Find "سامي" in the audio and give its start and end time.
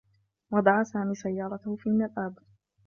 0.83-1.15